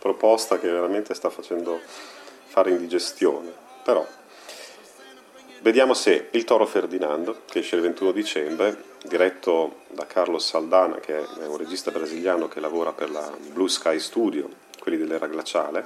proposta 0.00 0.58
che 0.58 0.68
veramente 0.68 1.14
sta 1.14 1.30
facendo 1.30 1.78
fare 2.46 2.70
indigestione. 2.70 3.52
Però 3.84 4.04
Vediamo 5.60 5.92
se 5.92 6.28
Il 6.30 6.44
Toro 6.44 6.66
Ferdinando, 6.66 7.40
che 7.50 7.58
esce 7.58 7.74
il 7.74 7.82
21 7.82 8.12
dicembre, 8.12 8.80
diretto 9.02 9.80
da 9.88 10.06
Carlos 10.06 10.46
Saldana, 10.46 11.00
che 11.00 11.18
è 11.18 11.46
un 11.46 11.56
regista 11.56 11.90
brasiliano 11.90 12.46
che 12.46 12.60
lavora 12.60 12.92
per 12.92 13.10
la 13.10 13.28
Blue 13.52 13.68
Sky 13.68 13.98
Studio, 13.98 14.48
quelli 14.78 14.96
dell'era 14.96 15.26
glaciale, 15.26 15.84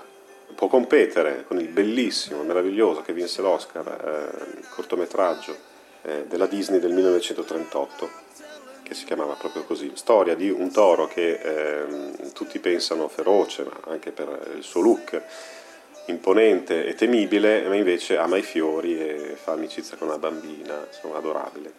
può 0.55 0.69
competere 0.69 1.45
con 1.49 1.59
il 1.59 1.69
bellissimo, 1.69 2.43
meraviglioso 2.43 3.01
che 3.01 3.15
vinse 3.15 3.41
l'Oscar, 3.41 3.87
eh, 3.89 4.61
cortometraggio 4.75 5.57
eh, 6.03 6.27
della 6.29 6.47
Disney 6.47 6.79
del 6.79 6.93
1938, 6.93 8.11
che 8.83 8.93
si 8.93 9.07
chiamava 9.07 9.33
proprio 9.35 9.65
così. 9.65 9.91
Storia 9.95 10.35
di 10.35 10.51
un 10.51 10.71
toro 10.71 11.09
che 11.09 11.41
eh, 11.41 12.31
tutti 12.35 12.59
pensano 12.59 13.09
feroce, 13.09 13.65
ma 13.65 13.91
anche 13.91 14.11
per 14.11 14.53
il 14.55 14.63
suo 14.63 14.83
look 14.83 15.23
imponente 16.07 16.87
e 16.87 16.95
temibile, 16.95 17.67
ma 17.69 17.75
invece 17.75 18.17
ama 18.17 18.37
i 18.37 18.43
fiori 18.43 18.99
e 18.99 19.37
fa 19.41 19.53
amicizia 19.53 19.97
con 19.97 20.09
una 20.09 20.19
bambina, 20.19 20.87
insomma 20.87 21.17
adorabile. 21.17 21.73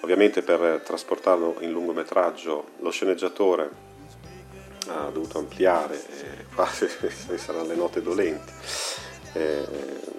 Ovviamente 0.00 0.42
per 0.42 0.82
trasportarlo 0.84 1.56
in 1.60 1.70
lungometraggio 1.70 2.64
lo 2.78 2.90
sceneggiatore 2.90 3.86
ha 4.88 5.10
dovuto 5.10 5.38
ampliare, 5.38 5.94
eh, 5.94 6.44
quasi 6.54 6.88
saranno 7.36 7.66
le 7.66 7.74
note 7.74 8.00
dolenti, 8.00 8.52
eh, 9.34 9.66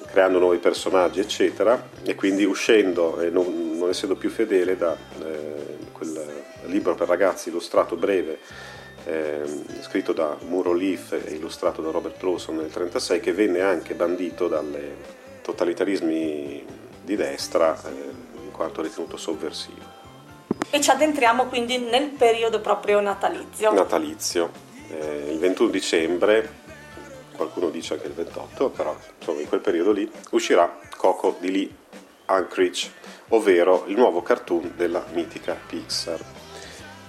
creando 0.07 0.39
nuovi 0.39 0.57
personaggi 0.57 1.19
eccetera 1.19 1.89
e 2.03 2.15
quindi 2.15 2.43
uscendo 2.43 3.19
e 3.19 3.29
non, 3.29 3.77
non 3.77 3.89
essendo 3.89 4.15
più 4.15 4.29
fedele 4.29 4.77
da 4.77 4.95
eh, 4.95 5.77
quel 5.91 6.43
libro 6.65 6.95
per 6.95 7.07
ragazzi 7.07 7.49
illustrato 7.49 7.95
breve 7.95 8.39
eh, 9.05 9.41
scritto 9.81 10.13
da 10.13 10.37
Muro 10.47 10.73
Leaf 10.73 11.13
e 11.13 11.33
illustrato 11.33 11.81
da 11.81 11.91
Robert 11.91 12.21
Lawson 12.21 12.55
nel 12.55 12.65
1936, 12.65 13.19
che 13.19 13.33
venne 13.33 13.61
anche 13.61 13.93
bandito 13.93 14.47
dai 14.47 15.17
totalitarismi 15.41 16.65
di 17.03 17.15
destra 17.15 17.75
eh, 17.83 17.89
in 18.43 18.51
quanto 18.51 18.81
ritenuto 18.81 19.17
sovversivo. 19.17 19.97
E 20.69 20.81
ci 20.81 20.91
addentriamo 20.91 21.47
quindi 21.47 21.79
nel 21.79 22.09
periodo 22.09 22.59
proprio 22.61 22.99
natalizio. 22.99 23.73
Natalizio. 23.73 24.67
Eh, 24.89 25.31
il 25.31 25.39
21 25.39 25.69
dicembre, 25.69 26.53
qualcuno 27.35 27.69
dice 27.69 27.95
anche 27.95 28.07
il 28.07 28.13
28, 28.13 28.69
però 28.69 28.95
insomma 29.17 29.39
in 29.41 29.47
quel 29.47 29.61
periodo 29.61 29.91
lì, 29.91 30.09
uscirà 30.31 30.77
Coco 30.95 31.37
di 31.39 31.51
Lee 31.51 31.69
Anchorage, 32.25 32.91
ovvero 33.29 33.85
il 33.87 33.97
nuovo 33.97 34.21
cartoon 34.21 34.73
della 34.75 35.03
mitica 35.13 35.57
Pixar. 35.65 36.19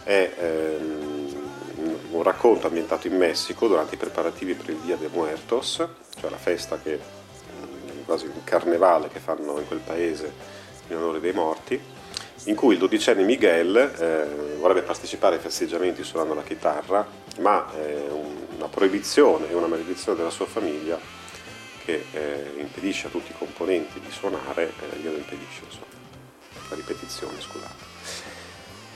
È 0.02 0.30
ehm, 0.38 1.19
un 2.10 2.22
racconto 2.22 2.66
ambientato 2.66 3.06
in 3.06 3.16
Messico 3.16 3.66
durante 3.68 3.94
i 3.94 3.98
preparativi 3.98 4.54
per 4.54 4.70
il 4.70 4.76
Dia 4.76 4.96
de 4.96 5.08
Muertos, 5.12 5.86
cioè 6.18 6.30
la 6.30 6.36
festa 6.36 6.78
che 6.80 6.98
mm, 6.98 8.04
quasi 8.04 8.26
un 8.26 8.44
carnevale 8.44 9.08
che 9.08 9.18
fanno 9.18 9.58
in 9.58 9.66
quel 9.66 9.80
paese 9.80 10.32
in 10.88 10.96
onore 10.96 11.20
dei 11.20 11.32
morti, 11.32 11.80
in 12.44 12.54
cui 12.54 12.74
il 12.74 12.80
dodicenne 12.80 13.22
Miguel 13.22 13.76
eh, 13.76 14.56
vorrebbe 14.58 14.82
partecipare 14.82 15.36
ai 15.36 15.40
festeggiamenti 15.40 16.02
suonando 16.02 16.34
la 16.34 16.42
chitarra, 16.42 17.06
ma 17.38 17.66
eh, 17.74 18.08
un 18.10 18.40
una 18.60 18.68
proibizione 18.68 19.48
e 19.48 19.54
una 19.54 19.66
maledizione 19.66 20.18
della 20.18 20.30
sua 20.30 20.44
famiglia 20.44 20.98
che 21.82 22.04
eh, 22.12 22.52
impedisce 22.58 23.06
a 23.06 23.10
tutti 23.10 23.30
i 23.30 23.34
componenti 23.36 23.98
di 24.00 24.10
suonare, 24.10 24.70
eh, 24.80 24.98
glielo 24.98 25.16
impedisce, 25.16 25.62
insomma, 25.64 25.86
la 26.68 26.76
ripetizione, 26.76 27.40
scusate. 27.40 27.89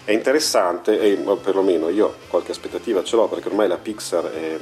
È 0.06 0.12
interessante, 0.12 1.00
e 1.00 1.16
perlomeno 1.40 1.88
io 1.88 2.16
qualche 2.28 2.50
aspettativa 2.50 3.02
ce 3.02 3.16
l'ho, 3.16 3.26
perché 3.26 3.48
ormai 3.48 3.68
la 3.68 3.78
Pixar 3.78 4.30
è, 4.30 4.58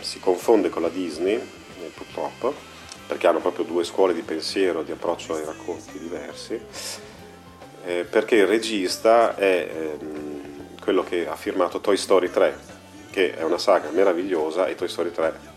si 0.00 0.20
confonde 0.20 0.68
con 0.68 0.82
la 0.82 0.90
Disney, 0.90 1.36
eh, 1.36 1.90
purtroppo, 1.94 2.52
perché 3.06 3.26
hanno 3.26 3.40
proprio 3.40 3.64
due 3.64 3.82
scuole 3.82 4.12
di 4.12 4.20
pensiero, 4.20 4.82
di 4.82 4.92
approccio 4.92 5.36
ai 5.36 5.44
racconti 5.46 5.98
diversi, 5.98 6.60
eh, 7.86 8.04
perché 8.04 8.36
il 8.36 8.46
regista 8.46 9.34
è 9.36 9.70
ehm, 9.74 10.76
quello 10.82 11.02
che 11.02 11.26
ha 11.26 11.36
firmato 11.36 11.80
Toy 11.80 11.96
Story 11.96 12.30
3, 12.30 12.58
che 13.10 13.34
è 13.34 13.42
una 13.42 13.56
saga 13.56 13.88
meravigliosa 13.88 14.66
e 14.66 14.74
Toy 14.74 14.88
Story 14.88 15.12
3 15.12 15.53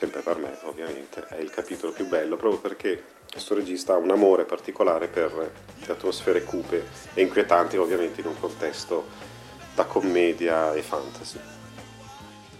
sempre 0.00 0.22
per 0.22 0.38
me 0.38 0.56
ovviamente, 0.62 1.26
è 1.28 1.36
il 1.36 1.50
capitolo 1.50 1.92
più 1.92 2.06
bello, 2.06 2.36
proprio 2.36 2.58
perché 2.58 3.04
questo 3.30 3.54
regista 3.54 3.92
ha 3.92 3.98
un 3.98 4.10
amore 4.10 4.44
particolare 4.44 5.08
per 5.08 5.30
le 5.34 5.92
atmosfere 5.92 6.42
cupe 6.42 6.86
e 7.12 7.20
inquietanti 7.20 7.76
ovviamente 7.76 8.22
in 8.22 8.28
un 8.28 8.40
contesto 8.40 9.06
da 9.74 9.84
commedia 9.84 10.72
e 10.72 10.80
fantasy. 10.80 11.59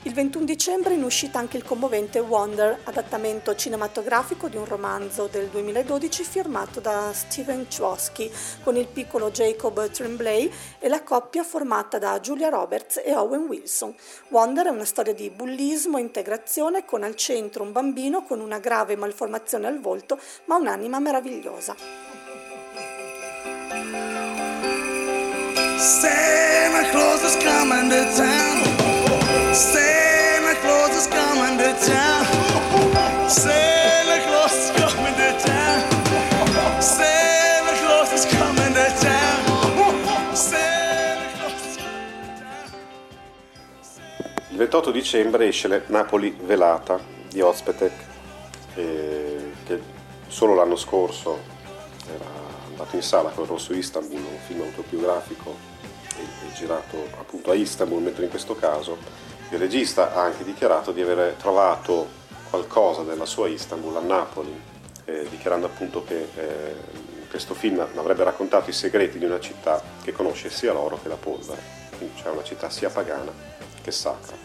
Il 0.05 0.15
21 0.15 0.47
dicembre 0.47 0.95
è 0.95 0.97
in 0.97 1.03
uscita 1.03 1.39
anche 1.39 1.59
il 1.59 1.63
commovente 1.63 2.21
Wonder, 2.21 2.81
adattamento 2.85 3.55
cinematografico 3.55 4.49
di 4.49 4.57
un 4.57 4.65
romanzo 4.65 5.29
del 5.31 5.49
2012 5.49 6.25
firmato 6.25 6.81
da 6.81 7.13
Steven 7.13 7.67
Chbosky 7.69 8.31
con 8.63 8.77
il 8.77 8.87
piccolo 8.87 9.31
Jacob 9.31 9.91
Tremblay 9.91 10.51
e 10.79 10.89
la 10.89 11.03
coppia 11.03 11.45
formata 11.45 11.99
da 11.99 12.19
Julia 12.19 12.49
Roberts 12.49 13.03
e 13.05 13.15
Owen 13.15 13.43
Wilson. 13.43 13.95
Wonder 14.29 14.69
è 14.69 14.71
una 14.71 14.87
storia 14.87 15.13
di 15.13 15.29
bullismo 15.29 15.99
e 15.99 16.01
integrazione 16.01 16.87
con 16.87 17.03
al 17.03 17.15
centro 17.15 17.63
un 17.63 17.73
bambino 17.73 18.25
con 18.25 18.41
una 18.41 18.59
grave 18.59 18.97
malformazione 18.97 19.67
al 19.67 19.81
volto 19.81 20.19
ma 20.47 20.57
un'anima 20.57 20.99
meravigliosa. 20.99 21.77
Santa 25.77 26.89
Claus 26.91 27.23
is 27.23 27.37
coming 27.45 27.91
to 27.91 28.17
town. 28.17 28.80
Il 44.51 44.57
28 44.57 44.91
dicembre 44.93 45.49
esce 45.49 45.83
Napoli 45.89 46.37
Velata 46.41 47.01
di 47.29 47.41
Ozpetek, 47.41 47.93
eh, 48.77 49.53
che 49.65 49.81
solo 50.29 50.55
l'anno 50.55 50.77
scorso 50.77 51.39
era 52.07 52.25
andato 52.69 52.95
in 52.95 53.03
sala 53.03 53.31
con 53.31 53.47
Rosso 53.47 53.73
Istanbul, 53.73 54.19
un 54.19 54.39
film 54.47 54.61
autobiografico 54.61 55.71
girato 56.55 57.09
appunto 57.19 57.51
a 57.51 57.55
Istanbul, 57.55 58.03
mentre 58.03 58.25
in 58.25 58.31
questo 58.31 58.55
caso 58.55 58.99
il 59.51 59.59
regista 59.59 60.15
ha 60.15 60.23
anche 60.23 60.45
dichiarato 60.45 60.93
di 60.93 61.03
aver 61.03 61.35
trovato 61.35 62.19
qualcosa 62.51 63.03
della 63.03 63.27
sua 63.27 63.49
Istanbul 63.49 63.97
a 63.97 64.01
Napoli, 64.01 64.61
eh, 65.05 65.27
dichiarando 65.29 65.67
appunto 65.67 66.05
che 66.05 66.29
eh, 66.37 66.75
questo 67.29 67.55
film 67.55 67.81
avrebbe 67.81 68.23
raccontato 68.23 68.71
i 68.71 68.73
segreti 68.73 69.19
di 69.19 69.25
una 69.25 69.41
città 69.41 69.83
che 70.03 70.13
conosce 70.13 70.51
sia 70.51 70.73
l'oro 70.73 71.01
che 71.03 71.09
la 71.09 71.17
polvere, 71.17 71.61
quindi 71.97 72.21
c'è 72.21 72.29
una 72.29 72.45
città 72.45 72.71
sia 72.71 72.91
pagana 72.91 73.33
che 73.83 73.91
sacra. 73.91 74.37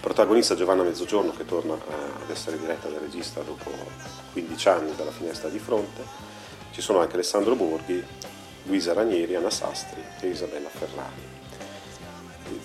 Protagonista 0.00 0.54
Giovanna 0.54 0.82
Mezzogiorno 0.84 1.32
che 1.32 1.44
torna 1.44 1.74
eh, 1.74 2.22
ad 2.22 2.30
essere 2.30 2.56
diretta 2.56 2.88
dal 2.88 3.00
regista 3.00 3.40
dopo 3.40 3.68
15 4.32 4.68
anni 4.68 4.94
dalla 4.94 5.10
finestra 5.10 5.48
di 5.48 5.58
fronte, 5.58 6.04
ci 6.70 6.80
sono 6.80 7.00
anche 7.00 7.14
Alessandro 7.14 7.56
Borghi, 7.56 8.04
Luisa 8.64 8.92
Ranieri, 8.92 9.34
Anna 9.34 9.50
Sastri 9.50 10.02
e 10.20 10.28
Isabella 10.28 10.68
Ferrari 10.68 11.41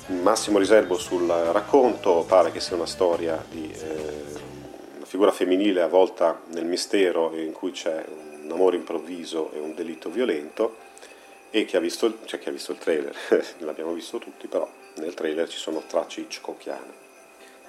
massimo 0.07 0.57
riservo 0.57 0.97
sul 0.97 1.27
racconto, 1.27 2.23
pare 2.27 2.51
che 2.51 2.59
sia 2.59 2.75
una 2.75 2.85
storia 2.85 3.43
di 3.49 3.71
eh, 3.71 4.35
una 4.97 5.05
figura 5.05 5.31
femminile 5.31 5.81
avvolta 5.81 6.41
nel 6.47 6.65
mistero 6.65 7.35
in 7.35 7.51
cui 7.51 7.71
c'è 7.71 8.05
un 8.43 8.51
amore 8.51 8.77
improvviso 8.77 9.51
e 9.53 9.59
un 9.59 9.75
delitto 9.75 10.09
violento 10.09 10.77
e 11.49 11.65
chi 11.65 11.75
ha 11.75 11.79
visto, 11.79 12.19
cioè 12.25 12.39
chi 12.39 12.49
ha 12.49 12.51
visto 12.51 12.71
il 12.71 12.77
trailer, 12.77 13.15
l'abbiamo 13.59 13.93
visto 13.93 14.17
tutti, 14.17 14.47
però 14.47 14.69
nel 14.95 15.13
trailer 15.13 15.47
ci 15.47 15.57
sono 15.57 15.83
tracce 15.85 16.21
hitchcockiane. 16.21 17.05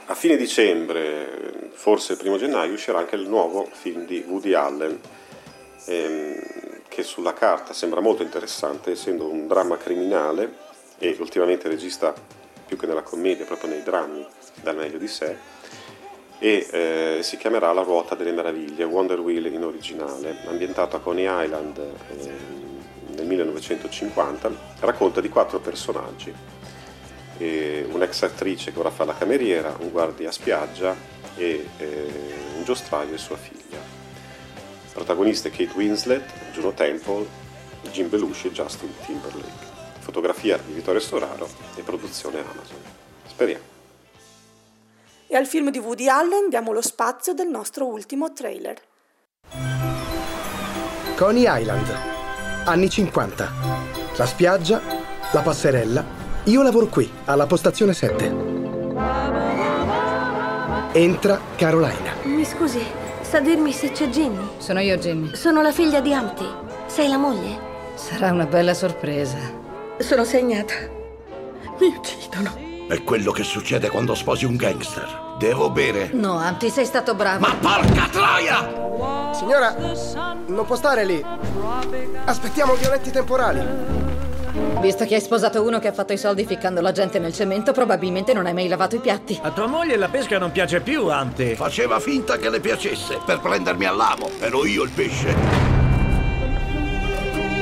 A 0.07 0.15
fine 0.15 0.37
dicembre, 0.37 1.71
forse 1.73 2.13
il 2.13 2.19
primo 2.19 2.39
gennaio, 2.39 2.73
uscirà 2.73 2.99
anche 2.99 3.17
il 3.17 3.29
nuovo 3.29 3.69
film 3.71 4.07
di 4.07 4.25
Woody 4.27 4.55
Allen, 4.55 4.99
ehm, 5.85 6.41
che 6.89 7.03
sulla 7.03 7.35
carta 7.35 7.73
sembra 7.73 8.01
molto 8.01 8.23
interessante, 8.23 8.93
essendo 8.93 9.29
un 9.29 9.47
dramma 9.47 9.77
criminale 9.77 10.67
e 10.99 11.17
ultimamente 11.21 11.69
regista 11.69 12.15
più 12.67 12.77
che 12.77 12.87
nella 12.87 13.03
commedia, 13.03 13.47
proprio 13.47 13.71
nei 13.71 13.83
drammi, 13.83 14.27
dal 14.63 14.77
meglio 14.77 14.99
di 14.99 15.09
sé, 15.09 15.37
e 16.39 16.69
eh, 16.71 17.19
si 17.23 17.37
chiamerà 17.37 17.73
La 17.73 17.83
ruota 17.83 18.15
delle 18.15 18.33
meraviglie, 18.33 18.85
Wonder 18.85 19.19
Wheel 19.21 19.47
in 19.47 19.65
originale, 19.65 20.37
ambientato 20.47 20.97
a 20.97 21.01
Coney 21.01 21.27
Island 21.45 21.79
eh, 21.79 22.33
nel 23.15 23.27
1950, 23.27 24.51
racconta 24.81 25.21
di 25.21 25.29
quattro 25.29 25.61
personaggi, 25.61 26.33
eh, 27.39 27.87
un'ex 27.91 28.23
attrice 28.23 28.73
che 28.73 28.79
ora 28.79 28.91
fa 28.91 29.05
la 29.05 29.15
cameriera, 29.15 29.75
un 29.81 29.91
guardia 29.91 30.29
a 30.29 30.33
spiaggia 30.33 30.95
e 31.37 31.67
eh, 31.79 32.13
un 32.57 32.65
giostraio 32.65 33.15
e 33.15 33.19
sua 33.19 33.37
figlia. 33.37 33.79
Protagoniste 34.93 35.51
Kate 35.51 35.73
Winslet, 35.75 36.53
Juno 36.53 36.73
Temple, 36.73 37.27
Jim 37.93 38.09
Belushi 38.09 38.49
e 38.49 38.51
Justin 38.51 38.93
Timberlake 39.07 39.78
fotografia 40.09 40.59
di 40.65 40.73
Vittorio 40.73 41.01
Storaro 41.01 41.47
e 41.75 41.83
produzione 41.83 42.39
Amazon. 42.39 42.79
Speriamo. 43.27 43.63
E 45.27 45.37
al 45.37 45.47
film 45.47 45.71
di 45.71 45.79
Woody 45.79 46.09
Allen 46.09 46.49
diamo 46.49 46.73
lo 46.73 46.81
spazio 46.81 47.35
del 47.35 47.49
nostro 47.49 47.85
ultimo 47.85 48.33
trailer. 48.33 48.81
Coney 51.15 51.45
Island, 51.47 51.95
anni 52.65 52.89
50. 52.89 53.53
La 54.17 54.25
spiaggia, 54.25 54.81
la 55.33 55.43
passerella. 55.43 56.03
Io 56.45 56.63
lavoro 56.63 56.87
qui, 56.87 57.11
alla 57.27 57.45
postazione 57.45 57.93
7. 57.93 58.25
Entra 60.93 61.39
Carolina. 61.55 62.15
Mi 62.23 62.47
scusi, 62.47 62.81
sa 63.21 63.41
dirmi 63.41 63.73
se 63.73 63.93
c'è 63.93 64.09
Ginny? 64.09 64.53
Sono 64.57 64.81
io, 64.81 64.97
Ginny. 64.97 65.37
Sono 65.37 65.61
la 65.61 65.71
figlia 65.71 66.01
di 66.01 66.15
Amty. 66.15 66.47
Sei 66.87 67.09
la 67.09 67.19
moglie? 67.19 67.67
Sarà 67.97 68.33
una 68.33 68.47
bella 68.47 68.73
sorpresa. 68.73 69.68
Sono 69.99 70.25
segnata. 70.25 70.75
Mi 71.81 71.95
uccidono. 71.97 72.67
È 72.89 73.03
quello 73.03 73.33
che 73.33 73.43
succede 73.43 73.89
quando 73.89 74.15
sposi 74.15 74.45
un 74.45 74.57
gangster. 74.57 75.37
Devo 75.39 75.71
bere. 75.71 76.11
No, 76.13 76.37
Anti, 76.37 76.71
sei 76.71 76.85
stato 76.85 77.15
bravo. 77.15 77.41
Ma 77.41 77.55
porca 77.55 78.09
troia! 78.11 79.33
Signora, 79.35 79.77
non 80.47 80.65
può 80.67 80.77
stare 80.77 81.05
lì. 81.05 81.25
Aspettiamo 82.25 82.75
violenti 82.75 83.11
temporali. 83.11 83.61
Visto 84.81 85.05
che 85.05 85.17
hai 85.17 85.21
sposato 85.21 85.63
uno 85.63 85.79
che 85.79 85.89
ha 85.89 85.93
fatto 85.93 86.13
i 86.13 86.19
soldi 86.19 86.47
ficcando 86.47 86.81
la 86.81 86.93
gente 86.93 87.19
nel 87.19 87.35
cemento, 87.35 87.73
probabilmente 87.73 88.33
non 88.33 88.47
hai 88.47 88.55
mai 88.55 88.69
lavato 88.69 88.97
i 88.97 89.01
piatti. 89.01 89.39
A 89.43 89.51
tua 89.51 89.67
moglie 89.67 89.97
la 89.97 90.09
pesca 90.09 90.39
non 90.39 90.53
piace 90.53 90.81
più, 90.81 91.09
Ante. 91.09 91.55
Faceva 91.55 92.01
finta 92.01 92.37
che 92.37 92.49
le 92.49 92.61
piacesse 92.61 93.19
per 93.25 93.41
prendermi 93.41 93.85
all'amo. 93.85 94.31
Ero 94.41 94.65
io 94.65 94.85
il 94.85 94.91
pesce. 94.91 95.68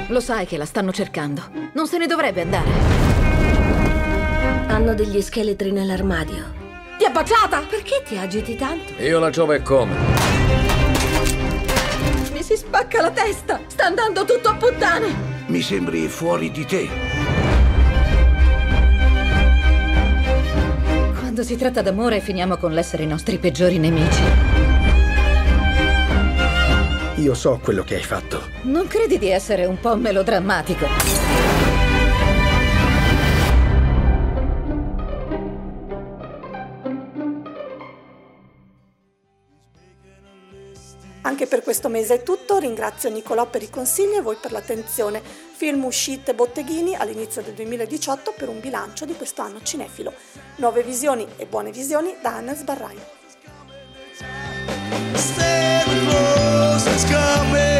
Lo 0.09 0.21
sai 0.21 0.47
che 0.47 0.57
la 0.57 0.65
stanno 0.65 0.93
cercando. 0.93 1.43
Non 1.73 1.89
se 1.89 1.99
ne 1.99 2.07
dovrebbe 2.07 2.43
andare. 2.43 2.71
Hanno 4.69 4.95
degli 4.95 5.21
scheletri 5.21 5.73
nell'armadio. 5.73 6.55
Ti 6.97 7.05
ha 7.05 7.11
baciata? 7.11 7.61
Perché 7.69 8.05
ti 8.07 8.17
agiti 8.17 8.55
tanto? 8.55 8.93
Io 9.03 9.19
la 9.19 9.31
giove 9.31 9.63
come? 9.63 9.95
Mi 12.33 12.43
si 12.43 12.57
spacca 12.57 13.03
la 13.03 13.11
testa! 13.11 13.61
Sta 13.67 13.87
andando 13.87 14.25
tutto 14.25 14.49
a 14.49 14.55
puttane! 14.55 15.35
Mi 15.47 15.61
sembri 15.61 16.07
fuori 16.07 16.53
di 16.53 16.65
te. 16.65 16.89
Quando 21.19 21.43
si 21.43 21.57
tratta 21.57 21.83
d'amore 21.83 22.21
finiamo 22.21 22.57
con 22.59 22.73
l'essere 22.73 23.03
i 23.03 23.07
nostri 23.09 23.39
peggiori 23.39 23.79
nemici. 23.79 24.46
Io 27.17 27.33
so 27.33 27.59
quello 27.63 27.83
che 27.83 27.95
hai 27.95 28.03
fatto. 28.03 28.43
Non 28.65 28.87
credi 28.89 29.17
di 29.19 29.31
essere 29.31 29.65
un 29.65 29.81
po' 29.81 29.97
melodrammatico? 29.97 30.87
Anche 41.23 41.47
per 41.47 41.63
questo 41.63 41.89
mese 41.89 42.17
è 42.17 42.23
tutto, 42.23 42.59
ringrazio 42.59 43.09
Nicolò 43.09 43.47
per 43.47 43.63
i 43.63 43.71
consigli 43.71 44.17
e 44.17 44.21
voi 44.21 44.37
per 44.39 44.53
l'attenzione. 44.53 45.23
Film 45.57 45.85
uscite 45.85 46.35
botteghini 46.35 46.95
all'inizio 46.95 47.41
del 47.41 47.55
2018 47.55 48.35
per 48.37 48.51
un 48.51 48.61
bilancio 48.61 49.07
di 49.07 49.15
questo 49.15 49.41
anno 49.41 49.63
cinefilo. 49.63 50.13
Nuove 50.57 50.83
visioni 50.83 51.27
e 51.37 51.47
buone 51.47 51.71
visioni 51.71 52.15
da 52.21 52.37
Anna 52.37 52.55
Sbarrai. 52.55 52.99
It's 56.89 57.05
is 57.05 57.11
coming. 57.11 57.76